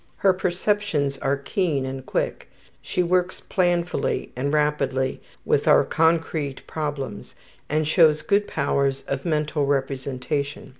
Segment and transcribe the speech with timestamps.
[0.17, 2.49] Her perceptions are keen and quick.
[2.81, 7.35] She works planfully and rapidly with our concrete problems
[7.69, 10.69] and shows good powers of mental representation.